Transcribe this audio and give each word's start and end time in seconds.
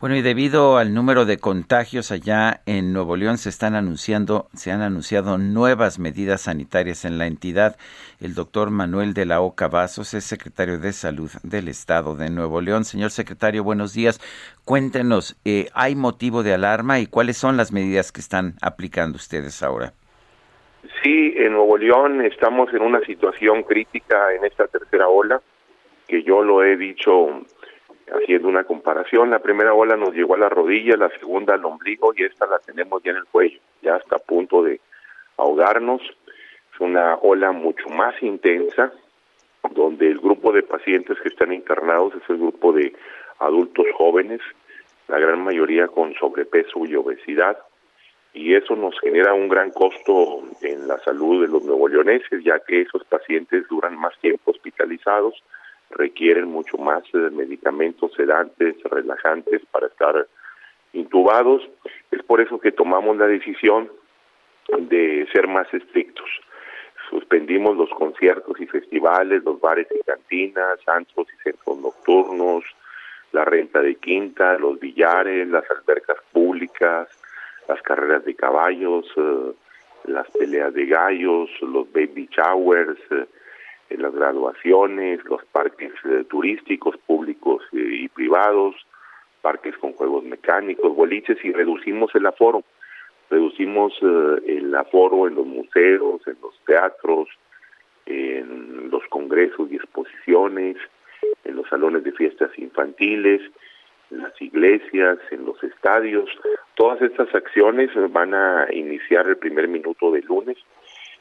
Bueno, 0.00 0.14
y 0.14 0.22
debido 0.22 0.76
al 0.76 0.94
número 0.94 1.24
de 1.24 1.38
contagios 1.38 2.12
allá 2.12 2.60
en 2.66 2.92
Nuevo 2.92 3.16
León 3.16 3.36
se 3.36 3.48
están 3.48 3.74
anunciando, 3.74 4.46
se 4.54 4.70
han 4.70 4.80
anunciado 4.80 5.38
nuevas 5.38 5.98
medidas 5.98 6.42
sanitarias 6.42 7.04
en 7.04 7.18
la 7.18 7.26
entidad. 7.26 7.76
El 8.20 8.34
doctor 8.34 8.70
Manuel 8.70 9.12
de 9.12 9.26
la 9.26 9.40
Oca 9.40 9.66
Vasos 9.66 10.14
es 10.14 10.22
secretario 10.22 10.78
de 10.78 10.92
Salud 10.92 11.32
del 11.42 11.66
Estado 11.66 12.14
de 12.14 12.30
Nuevo 12.30 12.60
León. 12.60 12.84
Señor 12.84 13.10
secretario, 13.10 13.64
buenos 13.64 13.92
días. 13.92 14.20
Cuéntenos, 14.64 15.36
eh, 15.44 15.68
¿hay 15.74 15.96
motivo 15.96 16.44
de 16.44 16.54
alarma 16.54 17.00
y 17.00 17.08
cuáles 17.08 17.36
son 17.36 17.56
las 17.56 17.72
medidas 17.72 18.12
que 18.12 18.20
están 18.20 18.54
aplicando 18.62 19.16
ustedes 19.16 19.64
ahora? 19.64 19.94
Sí, 21.02 21.34
en 21.36 21.54
Nuevo 21.54 21.76
León 21.76 22.24
estamos 22.24 22.72
en 22.72 22.82
una 22.82 23.00
situación 23.00 23.64
crítica 23.64 24.32
en 24.32 24.44
esta 24.44 24.68
tercera 24.68 25.08
ola, 25.08 25.42
que 26.06 26.22
yo 26.22 26.44
lo 26.44 26.62
he 26.62 26.76
dicho 26.76 27.42
haciendo 28.10 28.48
una 28.48 28.64
comparación, 28.64 29.30
la 29.30 29.38
primera 29.38 29.74
ola 29.74 29.96
nos 29.96 30.14
llegó 30.14 30.34
a 30.34 30.38
la 30.38 30.48
rodilla, 30.48 30.96
la 30.96 31.10
segunda 31.18 31.54
al 31.54 31.64
ombligo 31.64 32.12
y 32.16 32.24
esta 32.24 32.46
la 32.46 32.58
tenemos 32.58 33.02
ya 33.02 33.12
en 33.12 33.18
el 33.18 33.26
cuello, 33.26 33.58
ya 33.82 33.96
está 33.96 34.16
a 34.16 34.20
punto 34.20 34.62
de 34.62 34.80
ahogarnos. 35.36 36.02
Es 36.02 36.80
una 36.80 37.16
ola 37.16 37.52
mucho 37.52 37.88
más 37.88 38.20
intensa, 38.22 38.92
donde 39.70 40.08
el 40.08 40.18
grupo 40.18 40.52
de 40.52 40.62
pacientes 40.62 41.18
que 41.20 41.28
están 41.28 41.52
internados 41.52 42.14
es 42.14 42.22
el 42.28 42.38
grupo 42.38 42.72
de 42.72 42.94
adultos 43.38 43.86
jóvenes, 43.96 44.40
la 45.08 45.18
gran 45.18 45.42
mayoría 45.42 45.88
con 45.88 46.14
sobrepeso 46.14 46.84
y 46.84 46.94
obesidad, 46.94 47.58
y 48.34 48.54
eso 48.54 48.76
nos 48.76 48.98
genera 49.00 49.34
un 49.34 49.48
gran 49.48 49.70
costo 49.70 50.42
en 50.62 50.86
la 50.86 50.98
salud 50.98 51.42
de 51.42 51.48
los 51.48 51.64
nuevo 51.64 51.88
leoneses, 51.88 52.44
ya 52.44 52.60
que 52.60 52.82
esos 52.82 53.04
pacientes 53.04 53.66
duran 53.68 53.96
más 53.96 54.16
tiempo 54.20 54.50
hospitalizados, 54.50 55.42
requieren 55.98 56.48
mucho 56.48 56.78
más 56.78 57.02
eh, 57.12 57.18
medicamentos 57.32 58.12
sedantes, 58.14 58.76
relajantes 58.84 59.60
para 59.70 59.88
estar 59.88 60.26
intubados. 60.92 61.62
Es 62.10 62.22
por 62.22 62.40
eso 62.40 62.58
que 62.58 62.72
tomamos 62.72 63.18
la 63.18 63.26
decisión 63.26 63.90
de 64.78 65.26
ser 65.32 65.48
más 65.48 65.72
estrictos. 65.74 66.28
Suspendimos 67.10 67.76
los 67.76 67.90
conciertos 67.90 68.60
y 68.60 68.66
festivales, 68.66 69.42
los 69.42 69.60
bares 69.60 69.88
y 69.90 70.02
cantinas, 70.04 70.78
antros 70.86 71.26
y 71.34 71.42
centros 71.42 71.78
nocturnos, 71.78 72.64
la 73.32 73.44
renta 73.44 73.80
de 73.80 73.96
quinta, 73.96 74.58
los 74.58 74.78
billares, 74.78 75.48
las 75.48 75.64
albercas 75.70 76.18
públicas, 76.32 77.08
las 77.66 77.82
carreras 77.82 78.24
de 78.24 78.34
caballos, 78.34 79.06
eh, 79.16 79.52
las 80.04 80.30
peleas 80.30 80.72
de 80.74 80.86
gallos, 80.86 81.50
los 81.60 81.90
baby 81.92 82.28
showers, 82.30 82.98
eh, 83.10 83.26
las 83.96 84.14
graduaciones, 84.14 85.24
los 85.24 85.44
parques 85.46 85.92
eh, 86.04 86.24
turísticos 86.28 86.96
públicos 86.98 87.62
eh, 87.72 88.02
y 88.02 88.08
privados, 88.08 88.74
parques 89.40 89.76
con 89.78 89.92
juegos 89.92 90.24
mecánicos, 90.24 90.94
boliches 90.94 91.42
y 91.44 91.52
reducimos 91.52 92.14
el 92.14 92.26
aforo. 92.26 92.64
Reducimos 93.30 93.92
eh, 94.02 94.58
el 94.58 94.74
aforo 94.74 95.26
en 95.26 95.34
los 95.36 95.46
museos, 95.46 96.20
en 96.26 96.36
los 96.42 96.54
teatros, 96.66 97.28
en 98.06 98.90
los 98.90 99.02
congresos 99.08 99.70
y 99.70 99.76
exposiciones, 99.76 100.76
en 101.44 101.56
los 101.56 101.68
salones 101.68 102.04
de 102.04 102.12
fiestas 102.12 102.50
infantiles, 102.58 103.40
en 104.10 104.22
las 104.22 104.40
iglesias, 104.40 105.18
en 105.30 105.44
los 105.44 105.62
estadios. 105.62 106.30
Todas 106.74 107.02
estas 107.02 107.34
acciones 107.34 107.90
van 108.10 108.34
a 108.34 108.66
iniciar 108.72 109.26
el 109.28 109.36
primer 109.36 109.68
minuto 109.68 110.10
de 110.10 110.22
lunes 110.22 110.56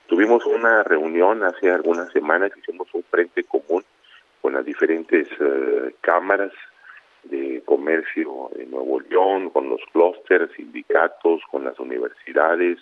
Tuvimos 0.08 0.46
una 0.46 0.84
reunión 0.84 1.44
hace 1.44 1.70
algunas 1.70 2.10
semanas, 2.12 2.52
hicimos 2.58 2.88
un 2.94 3.04
frente 3.04 3.44
común 3.44 3.84
con 4.42 4.54
las 4.54 4.66
diferentes 4.66 5.28
eh, 5.40 5.96
cámaras 6.00 6.54
de 7.24 7.62
comercio 7.66 8.50
de 8.56 8.66
Nuevo 8.68 9.02
León, 9.02 9.50
con 9.50 9.70
los 9.70 9.82
clústeres, 9.92 10.50
sindicatos, 10.56 11.42
con 11.52 11.66
las 11.66 11.78
universidades, 11.80 12.80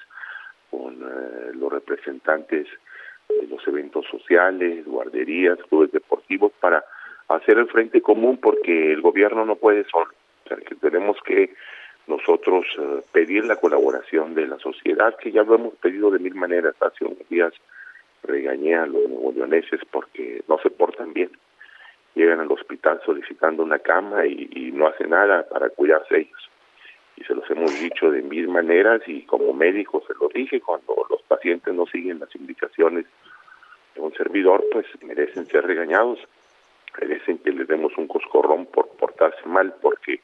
con 0.69 0.94
eh, 0.94 1.52
los 1.53 1.74
representantes 1.74 2.68
de 3.28 3.47
los 3.47 3.68
eventos 3.68 4.06
sociales, 4.06 4.86
guarderías, 4.86 5.57
clubes 5.68 5.92
deportivos, 5.92 6.52
para 6.59 6.86
hacer 7.28 7.57
el 7.57 7.68
frente 7.68 8.02
común 8.02 8.38
porque 8.38 8.92
el 8.92 9.02
gobierno 9.02 9.46
no 9.46 9.56
puede 9.56 9.84
solo. 9.86 10.12
O 10.46 10.47
sea, 10.47 10.57
que 10.57 10.75
tenemos 10.75 11.18
que 11.25 11.56
nosotros 12.07 12.66
eh, 12.79 13.01
pedir 13.11 13.45
la 13.45 13.55
colaboración 13.55 14.35
de 14.35 14.47
la 14.47 14.59
sociedad, 14.59 15.16
que 15.17 15.31
ya 15.31 15.43
lo 15.43 15.55
hemos 15.55 15.75
pedido 15.75 16.11
de 16.11 16.19
mil 16.19 16.35
maneras. 16.35 16.75
Hace 16.79 17.05
unos 17.05 17.27
días 17.29 17.53
regañé 18.23 18.75
a 18.75 18.85
los 18.85 19.09
neoleoneses 19.09 19.81
porque 19.91 20.44
no 20.47 20.57
se 20.59 20.69
portan 20.69 21.13
bien. 21.13 21.31
Llegan 22.13 22.39
al 22.39 22.51
hospital 22.51 23.01
solicitando 23.05 23.63
una 23.63 23.79
cama 23.79 24.25
y, 24.25 24.49
y 24.51 24.71
no 24.71 24.88
hacen 24.88 25.09
nada 25.09 25.47
para 25.49 25.69
cuidarse 25.69 26.19
ellos. 26.19 26.49
Y 27.17 27.23
se 27.23 27.33
los 27.33 27.49
hemos 27.49 27.77
dicho 27.79 28.11
de 28.11 28.21
mil 28.21 28.47
maneras 28.47 29.01
y 29.07 29.23
como 29.23 29.53
médico 29.53 30.03
se 30.05 30.13
lo 30.19 30.29
dije, 30.29 30.61
cuando 30.61 30.95
los 31.09 31.21
pacientes 31.23 31.73
no 31.73 31.85
siguen 31.88 32.19
las 32.19 32.33
indicaciones 32.35 33.05
de 33.95 34.01
un 34.01 34.13
servidor, 34.13 34.63
pues 34.71 34.85
merecen 35.01 35.47
ser 35.47 35.65
regañados, 35.65 36.19
merecen 36.99 37.38
que 37.39 37.51
les 37.51 37.67
demos 37.67 37.97
un 37.97 38.07
coscorrón 38.07 38.65
por 38.65 38.89
portarse 38.89 39.45
mal, 39.47 39.73
porque 39.81 40.21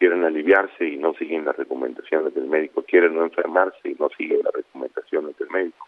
quieren 0.00 0.24
aliviarse 0.24 0.86
y 0.86 0.96
no 0.96 1.12
siguen 1.12 1.44
las 1.44 1.56
recomendaciones 1.58 2.34
del 2.34 2.46
médico, 2.46 2.82
quieren 2.82 3.14
no 3.14 3.22
enfermarse 3.22 3.90
y 3.90 3.96
no 3.98 4.08
siguen 4.16 4.40
las 4.42 4.54
recomendaciones 4.54 5.36
del 5.36 5.50
médico. 5.50 5.86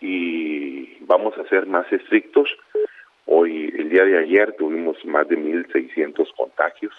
Y 0.00 0.98
vamos 1.04 1.38
a 1.38 1.48
ser 1.48 1.66
más 1.66 1.90
estrictos. 1.92 2.48
Hoy, 3.26 3.72
el 3.78 3.90
día 3.90 4.04
de 4.04 4.18
ayer, 4.18 4.56
tuvimos 4.58 4.96
más 5.04 5.28
de 5.28 5.38
1.600 5.38 6.34
contagios. 6.36 6.92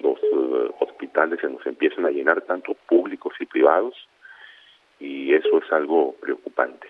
Los 0.00 0.18
eh, 0.22 0.70
hospitales 0.80 1.40
se 1.40 1.48
nos 1.48 1.66
empiezan 1.66 2.04
a 2.04 2.10
llenar, 2.10 2.42
tanto 2.42 2.74
públicos 2.86 3.32
y 3.40 3.46
privados, 3.46 3.94
y 5.00 5.32
eso 5.32 5.62
es 5.64 5.72
algo 5.72 6.14
preocupante. 6.20 6.88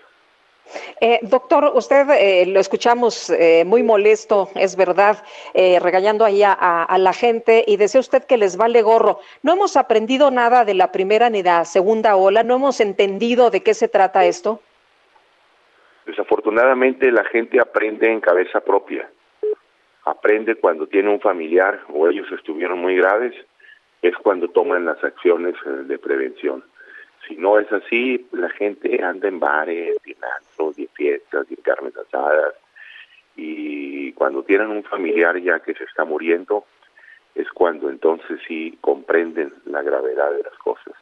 Eh, 1.01 1.21
doctor, 1.23 1.73
usted 1.75 2.09
eh, 2.11 2.47
lo 2.47 2.61
escuchamos 2.61 3.31
eh, 3.31 3.65
muy 3.65 3.83
molesto, 3.83 4.49
es 4.55 4.77
verdad, 4.77 5.25
regañando 5.55 6.25
ahí 6.25 6.43
a, 6.45 6.97
la 6.99 7.13
gente 7.13 7.65
y 7.67 7.77
decía 7.77 8.01
usted 8.01 8.25
que 8.25 8.37
les 8.37 8.57
vale 8.57 8.83
gorro. 8.83 9.21
No 9.43 9.53
hemos 9.53 9.77
aprendido 9.77 10.31
nada 10.31 10.65
de 10.65 10.75
la 10.75 10.93
primera 10.93 11.31
ni 11.31 11.43
de 11.43 11.51
la 11.51 11.65
segunda 11.65 12.17
ola, 12.17 12.43
no 12.43 12.57
hemos 12.57 12.81
entendido 12.81 13.51
de 13.51 13.63
qué 13.63 13.75
se 13.75 13.89
trata 13.89 14.25
esto. 14.25 14.61
Desafortunadamente 16.07 17.11
la 17.13 17.25
gente 17.25 17.61
aprende 17.61 18.11
en 18.11 18.21
cabeza 18.21 18.61
propia, 18.61 19.09
aprende 20.05 20.57
cuando 20.57 20.87
tiene 20.87 21.11
un 21.11 21.21
familiar 21.21 21.81
o 21.93 22.09
ellos 22.09 22.27
estuvieron 22.33 22.79
muy 22.79 22.97
graves, 22.97 23.35
es 24.03 24.17
cuando 24.17 24.49
toman 24.49 24.85
las 24.85 25.03
acciones 25.03 25.55
de 25.65 25.99
prevención. 25.99 26.65
Si 27.29 27.37
no 27.37 27.59
es 27.59 27.71
así, 27.71 28.27
la 28.33 28.49
gente 28.49 29.03
anda 29.03 29.29
en 29.29 29.39
bares, 29.39 29.97
en 30.07 30.17
antros, 30.39 30.77
fiestas, 30.95 31.47
en 31.51 31.57
carnes 31.57 31.95
asadas. 31.97 32.55
Y 33.37 34.13
cuando 34.13 34.43
tienen 34.43 34.69
un 34.69 34.83
familiar 34.83 35.39
ya 35.39 35.61
que 35.61 35.75
se 35.75 35.85
está 35.85 36.05
muriendo, 36.05 36.65
es 37.35 37.49
cuando 37.51 37.91
entonces 37.91 38.41
sí 38.49 38.79
comprenden 38.81 39.53
la 39.67 39.83
gravedad 39.83 40.31
de 40.33 40.43
las 40.43 40.57
cosas. 40.59 40.95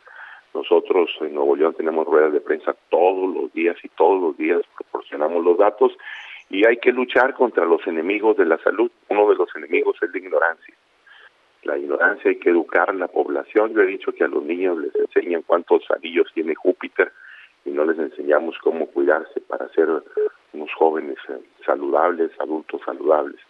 Nosotros 0.53 1.11
en 1.21 1.35
Nuevo 1.35 1.55
León 1.55 1.75
tenemos 1.75 2.07
ruedas 2.07 2.33
de 2.33 2.41
prensa 2.41 2.75
todos 2.91 3.35
los 3.35 3.53
días 3.53 3.77
y 3.85 3.89
todos 3.91 4.21
los 4.21 4.37
días 4.37 4.63
proporcionamos 4.75 5.45
los 5.45 5.57
datos 5.57 5.93
y 6.51 6.67
hay 6.67 6.79
que 6.79 6.93
luchar 6.93 7.35
contra 7.35 7.65
los 7.65 7.87
enemigos 7.87 8.37
de 8.37 8.47
la 8.47 8.59
salud. 8.59 8.91
Uno 9.09 9.29
de 9.29 9.37
los 9.37 9.49
enemigos 9.55 9.97
es 10.03 10.11
la 10.11 10.19
ignorancia 10.19 10.75
la 11.67 11.79
ignorancia, 11.79 12.31
hay 12.31 12.39
que 12.39 12.51
educar 12.51 12.91
a 12.91 12.95
la 12.95 13.09
población. 13.09 13.75
Yo 13.75 13.83
he 13.83 13.87
dicho 13.87 14.13
que 14.13 14.25
a 14.25 14.29
los 14.29 14.45
niños 14.45 14.79
les 14.79 14.95
enseñan 14.95 15.43
cuántos 15.43 15.83
anillos 15.91 16.31
tiene 16.33 16.55
Júpiter 16.55 17.13
y 17.65 17.71
no 17.71 17.85
les 17.85 17.99
enseñamos 17.99 18.57
cómo 18.63 18.87
cuidarse 18.87 19.41
para 19.41 19.69
ser 19.71 19.89
unos 20.53 20.73
jóvenes 20.75 21.19
eh, 21.29 21.39
saludables, 21.65 22.31
adultos 22.39 22.81
saludables. 22.85 23.41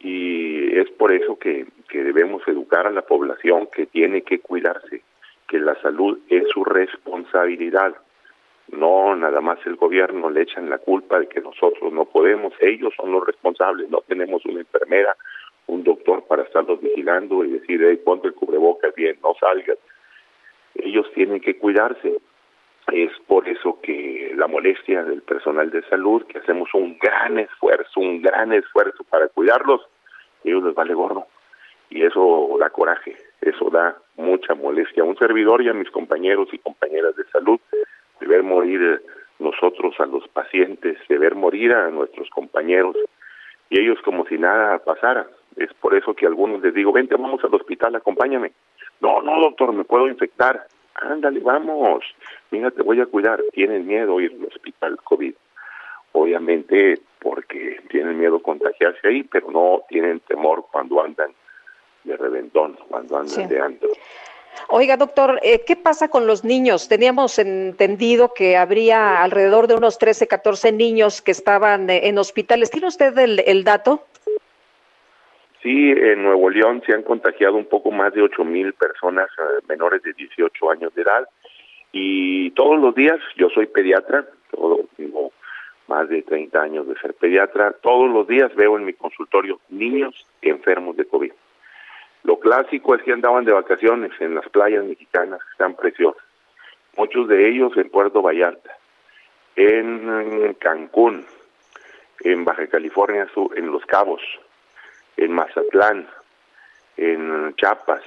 Y 0.00 0.76
es 0.76 0.90
por 0.90 1.12
eso 1.12 1.38
que, 1.38 1.66
que 1.88 2.02
debemos 2.02 2.46
educar 2.46 2.86
a 2.86 2.90
la 2.90 3.02
población 3.02 3.68
que 3.74 3.86
tiene 3.86 4.22
que 4.22 4.40
cuidarse, 4.40 5.02
que 5.48 5.58
la 5.58 5.80
salud 5.80 6.18
es 6.28 6.48
su 6.52 6.64
responsabilidad. 6.64 7.94
No 8.72 9.14
nada 9.14 9.40
más 9.40 9.58
el 9.64 9.76
gobierno 9.76 10.28
le 10.28 10.42
echan 10.42 10.68
la 10.68 10.78
culpa 10.78 11.20
de 11.20 11.28
que 11.28 11.40
nosotros 11.40 11.92
no 11.92 12.04
podemos, 12.04 12.52
ellos 12.60 12.92
son 12.96 13.12
los 13.12 13.24
responsables, 13.24 13.88
no 13.88 14.02
tenemos 14.06 14.44
una 14.44 14.60
enfermera, 14.60 15.16
un 15.68 15.84
doctor 15.84 16.24
para 16.26 16.42
estarlos 16.42 16.80
y 17.44 17.50
decir, 17.50 17.80
hey, 17.84 18.00
ponte 18.04 18.28
el 18.28 18.34
cubrebocas 18.34 18.94
bien, 18.94 19.18
no 19.22 19.34
salgas. 19.38 19.78
Ellos 20.74 21.06
tienen 21.14 21.40
que 21.40 21.56
cuidarse. 21.56 22.18
Es 22.92 23.10
por 23.26 23.48
eso 23.48 23.80
que 23.82 24.32
la 24.36 24.46
molestia 24.46 25.02
del 25.04 25.22
personal 25.22 25.70
de 25.70 25.82
salud, 25.88 26.24
que 26.26 26.38
hacemos 26.38 26.68
un 26.74 26.98
gran 26.98 27.38
esfuerzo, 27.38 28.00
un 28.00 28.22
gran 28.22 28.52
esfuerzo 28.52 29.04
para 29.04 29.28
cuidarlos, 29.28 29.80
ellos 30.44 30.62
les 30.64 30.74
vale 30.74 30.94
gorro. 30.94 31.26
Y 31.90 32.02
eso 32.02 32.56
da 32.58 32.70
coraje, 32.70 33.16
eso 33.40 33.70
da 33.70 33.96
mucha 34.16 34.54
molestia 34.54 35.02
a 35.02 35.06
un 35.06 35.16
servidor 35.16 35.62
y 35.62 35.68
a 35.68 35.72
mis 35.72 35.90
compañeros 35.90 36.48
y 36.52 36.58
compañeras 36.58 37.14
de 37.16 37.24
salud 37.26 37.60
de 38.20 38.26
ver 38.26 38.42
morir 38.42 39.02
nosotros 39.38 39.94
a 39.98 40.06
los 40.06 40.26
pacientes, 40.28 40.98
de 41.08 41.18
ver 41.18 41.34
morir 41.34 41.74
a 41.74 41.90
nuestros 41.90 42.28
compañeros 42.30 42.96
y 43.68 43.80
ellos 43.80 43.98
como 44.04 44.26
si 44.26 44.38
nada 44.38 44.78
pasara. 44.78 45.26
Es 45.56 45.72
por 45.74 45.94
eso 45.94 46.14
que 46.14 46.26
a 46.26 46.28
algunos 46.28 46.62
les 46.62 46.74
digo, 46.74 46.92
vente, 46.92 47.16
vamos 47.16 47.42
al 47.44 47.54
hospital, 47.54 47.94
acompáñame. 47.96 48.52
No, 49.00 49.22
no, 49.22 49.40
doctor, 49.40 49.72
me 49.72 49.84
puedo 49.84 50.08
infectar. 50.08 50.66
Ándale, 50.94 51.40
vamos. 51.40 52.04
Mira, 52.50 52.70
te 52.70 52.82
voy 52.82 53.00
a 53.00 53.06
cuidar. 53.06 53.42
Tienen 53.52 53.86
miedo 53.86 54.20
ir 54.20 54.32
al 54.32 54.46
hospital 54.46 54.98
COVID. 55.02 55.34
Obviamente 56.12 57.00
porque 57.20 57.80
tienen 57.90 58.18
miedo 58.18 58.40
contagiarse 58.40 59.08
ahí, 59.08 59.22
pero 59.24 59.50
no 59.50 59.82
tienen 59.88 60.20
temor 60.20 60.66
cuando 60.70 61.02
andan 61.02 61.32
de 62.04 62.16
reventón, 62.16 62.78
cuando 62.88 63.18
andan 63.18 63.48
de 63.48 63.60
antro. 63.60 63.90
Oiga, 64.68 64.96
doctor, 64.96 65.38
eh, 65.42 65.64
¿qué 65.66 65.76
pasa 65.76 66.08
con 66.08 66.26
los 66.26 66.44
niños? 66.44 66.88
Teníamos 66.88 67.38
entendido 67.38 68.32
que 68.34 68.56
habría 68.56 69.22
alrededor 69.22 69.66
de 69.68 69.74
unos 69.74 69.98
13, 69.98 70.26
14 70.26 70.72
niños 70.72 71.22
que 71.22 71.30
estaban 71.30 71.88
eh, 71.90 72.08
en 72.08 72.18
hospitales. 72.18 72.70
¿Tiene 72.70 72.88
usted 72.88 73.16
el, 73.18 73.64
dato? 73.64 74.06
Sí, 75.66 75.90
en 75.90 76.22
Nuevo 76.22 76.48
León 76.48 76.80
se 76.86 76.94
han 76.94 77.02
contagiado 77.02 77.56
un 77.56 77.64
poco 77.64 77.90
más 77.90 78.14
de 78.14 78.22
8 78.22 78.44
mil 78.44 78.72
personas 78.74 79.28
eh, 79.36 79.64
menores 79.68 80.00
de 80.04 80.12
18 80.12 80.70
años 80.70 80.94
de 80.94 81.02
edad 81.02 81.28
y 81.90 82.52
todos 82.52 82.80
los 82.80 82.94
días, 82.94 83.18
yo 83.36 83.48
soy 83.48 83.66
pediatra, 83.66 84.26
tengo 84.96 85.32
más 85.88 86.08
de 86.08 86.22
30 86.22 86.62
años 86.62 86.86
de 86.86 86.94
ser 87.00 87.14
pediatra, 87.14 87.72
todos 87.82 88.08
los 88.08 88.28
días 88.28 88.54
veo 88.54 88.76
en 88.76 88.84
mi 88.84 88.92
consultorio 88.92 89.58
niños 89.68 90.14
enfermos 90.40 90.96
de 90.96 91.04
COVID. 91.04 91.32
Lo 92.22 92.38
clásico 92.38 92.94
es 92.94 93.02
que 93.02 93.12
andaban 93.12 93.44
de 93.44 93.50
vacaciones 93.50 94.12
en 94.20 94.36
las 94.36 94.48
playas 94.50 94.84
mexicanas, 94.84 95.40
que 95.42 95.50
están 95.50 95.74
preciosas. 95.74 96.22
Muchos 96.96 97.26
de 97.26 97.48
ellos 97.48 97.76
en 97.76 97.90
Puerto 97.90 98.22
Vallarta, 98.22 98.70
en 99.56 100.54
Cancún, 100.60 101.26
en 102.20 102.44
Baja 102.44 102.68
California 102.68 103.26
en 103.56 103.66
Los 103.72 103.84
Cabos, 103.84 104.22
en 105.16 105.32
Mazatlán, 105.32 106.06
en 106.96 107.54
Chiapas, 107.56 108.02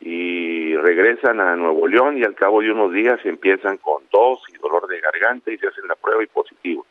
y 0.00 0.76
regresan 0.76 1.40
a 1.40 1.54
Nuevo 1.56 1.86
León 1.86 2.18
y 2.18 2.24
al 2.24 2.34
cabo 2.34 2.60
de 2.60 2.72
unos 2.72 2.92
días 2.92 3.20
empiezan 3.24 3.76
con 3.78 4.02
tos 4.10 4.42
y 4.52 4.58
dolor 4.58 4.86
de 4.88 5.00
garganta 5.00 5.50
y 5.50 5.58
se 5.58 5.68
hacen 5.68 5.86
la 5.86 5.94
prueba 5.94 6.22
y 6.22 6.26
positivo. 6.26 6.86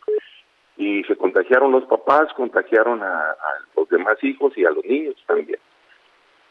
Y 0.77 1.03
se 1.03 1.15
contagiaron 1.15 1.71
los 1.71 1.83
papás, 1.85 2.33
contagiaron 2.33 3.03
a 3.03 3.35
los 3.75 3.89
demás 3.89 4.17
hijos 4.23 4.57
y 4.57 4.65
a 4.65 4.71
los 4.71 4.85
niños 4.85 5.15
también. 5.27 5.59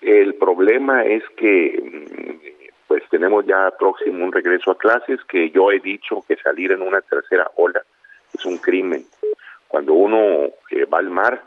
El 0.01 0.35
problema 0.35 1.05
es 1.05 1.23
que 1.37 1.79
mm, 1.83 2.61
pues 2.89 3.03
tenemos 3.11 3.47
ya 3.47 3.71
próximo 3.79 4.25
un 4.25 4.33
regreso 4.33 4.71
a 4.71 4.79
clases 4.79 5.21
que 5.25 5.51
yo 5.51 5.71
he 5.71 5.79
dicho 5.79 6.25
que 6.27 6.37
salir 6.37 6.73
en 6.73 6.83
una 6.83 7.01
tercera 7.03 7.51
ola 7.57 7.83
es 8.33 8.45
un 8.45 8.59
crimen. 8.59 9.05
Cuando 9.69 9.93
uno 9.93 10.51
eh, 10.71 10.85
va 10.87 10.99
al 10.99 11.11
mar, 11.11 11.43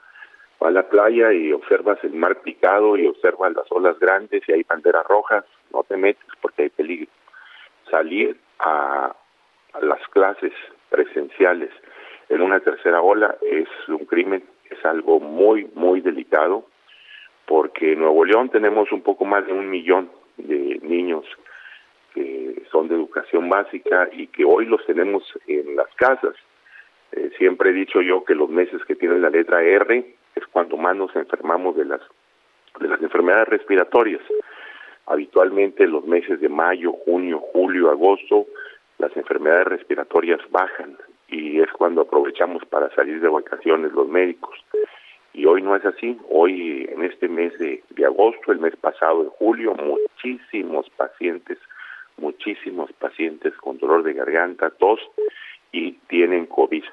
a 0.66 0.72
la 0.72 0.84
playa 0.84 1.34
y 1.34 1.52
observas 1.52 2.04
el 2.04 2.14
mar 2.14 2.42
picado 2.42 2.98
y 2.98 3.08
observas 3.08 3.54
las 3.54 3.72
olas 3.72 4.00
grandes 4.00 4.44
y 4.48 4.52
hay 4.54 4.64
banderas 4.64 5.06
rojas, 5.06 5.46
no 5.74 5.84
te 5.84 5.98
metes 5.98 6.26
porque 6.42 6.64
hay 6.64 6.70
peligro. 6.70 7.12
Salir 7.90 8.38
a 8.60 9.16
las 9.82 10.08
clases 10.10 10.54
presenciales 10.90 11.72
en 12.30 12.42
una 12.42 12.60
tercera 12.60 13.02
ola 13.02 13.36
es 13.42 13.68
un 13.88 14.06
crimen, 14.06 14.44
es 14.70 14.84
algo 14.86 15.20
muy, 15.20 15.70
muy 15.76 16.02
delicado 16.02 16.66
porque 17.46 17.94
en 17.94 18.00
Nuevo 18.00 18.24
León 18.24 18.50
tenemos 18.50 18.92
un 18.92 19.02
poco 19.02 19.26
más 19.26 19.46
de 19.46 19.54
un 19.54 19.70
millón 19.70 20.10
de 20.38 20.80
niños 20.82 21.26
que 22.14 22.64
son 22.72 22.88
de 22.88 22.96
educación 22.96 23.50
básica 23.50 24.08
y 24.12 24.28
que 24.28 24.46
hoy 24.46 24.66
los 24.66 24.86
tenemos 24.86 25.24
en 25.48 25.76
las 25.76 25.94
casas. 25.96 26.36
Eh, 27.12 27.32
siempre 27.38 27.72
he 27.72 27.74
dicho 27.74 28.02
yo 28.02 28.24
que 28.24 28.36
los 28.36 28.50
meses 28.50 28.84
que 28.86 28.96
tienen 28.96 29.22
la 29.22 29.30
letra 29.30 29.62
R 29.62 30.16
es 30.36 30.46
cuando 30.48 30.78
más 30.78 30.96
nos 30.96 31.16
enfermamos 31.16 31.76
de 31.76 31.86
las 31.86 32.02
de 32.80 32.88
las 32.88 33.02
enfermedades 33.02 33.48
respiratorias. 33.50 34.22
Habitualmente 35.06 35.86
los 35.88 36.06
meses 36.06 36.40
de 36.40 36.50
mayo, 36.50 36.92
junio, 36.92 37.40
julio, 37.40 37.92
agosto, 37.92 38.48
las 38.98 39.16
enfermedades 39.16 39.68
respiratorias 39.68 40.40
bajan 40.50 40.98
y 41.28 41.60
es 41.60 41.72
cuando 41.72 42.02
aprovechamos 42.02 42.64
para 42.66 42.90
salir 42.96 43.20
de 43.20 43.28
vacaciones 43.28 43.92
los 43.92 44.08
médicos 44.08 44.58
y 45.34 45.46
hoy 45.46 45.62
no 45.62 45.76
es 45.76 45.84
así. 45.84 46.18
Hoy, 46.30 46.88
en 46.90 47.04
este 47.04 47.28
mes 47.28 47.58
de, 47.58 47.82
agosto, 48.06 48.52
el 48.52 48.60
mes 48.60 48.76
pasado 48.76 49.24
de 49.24 49.30
julio, 49.30 49.74
muchísimos 49.76 50.90
pacientes, 50.92 51.58
muchísimos 52.18 52.92
pacientes 52.94 53.54
con 53.58 53.80
dolor 53.80 54.04
de 54.04 54.14
garganta, 54.14 54.70
tos 54.70 55.00
y 55.72 55.94
tienen 56.08 56.46
COVID. 56.46 56.84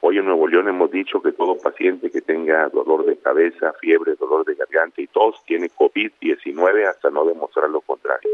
Hoy 0.00 0.18
en 0.18 0.26
Nuevo 0.26 0.46
León 0.46 0.68
hemos 0.68 0.90
dicho 0.90 1.20
que 1.20 1.32
todo 1.32 1.56
paciente 1.58 2.10
que 2.10 2.20
tenga 2.20 2.68
dolor 2.68 3.06
de 3.06 3.16
cabeza, 3.16 3.72
fiebre, 3.80 4.14
dolor 4.16 4.44
de 4.44 4.54
garganta 4.54 5.00
y 5.00 5.06
tos 5.06 5.42
tiene 5.46 5.68
COVID-19 5.70 6.88
hasta 6.88 7.10
no 7.10 7.24
demostrar 7.24 7.70
lo 7.70 7.80
contrario. 7.80 8.30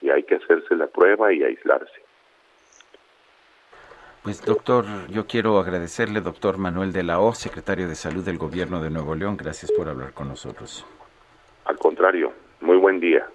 Y 0.00 0.10
hay 0.10 0.22
que 0.22 0.36
hacerse 0.36 0.74
la 0.74 0.86
prueba 0.86 1.32
y 1.32 1.42
aislarse. 1.42 2.00
Pues 4.22 4.44
doctor, 4.44 4.84
yo 5.08 5.26
quiero 5.28 5.58
agradecerle, 5.58 6.20
doctor 6.20 6.58
Manuel 6.58 6.92
de 6.92 7.04
la 7.04 7.20
O, 7.20 7.32
secretario 7.32 7.88
de 7.88 7.94
Salud 7.94 8.24
del 8.24 8.38
Gobierno 8.38 8.82
de 8.82 8.90
Nuevo 8.90 9.14
León. 9.14 9.36
Gracias 9.36 9.70
por 9.70 9.88
hablar 9.88 10.14
con 10.14 10.28
nosotros. 10.28 10.84
Al 11.64 11.78
contrario, 11.78 12.32
muy 12.60 12.76
buen 12.76 12.98
día. 12.98 13.28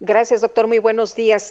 Gracias, 0.00 0.42
doctor. 0.42 0.66
Muy 0.66 0.78
buenos 0.78 1.14
días. 1.14 1.50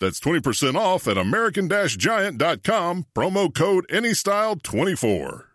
That's 0.00 0.18
20% 0.20 0.74
off 0.74 1.06
at 1.06 1.18
American 1.18 1.68
Giant.com, 1.98 3.06
promo 3.14 3.54
code 3.54 3.86
ANYSTYLE24. 3.88 5.49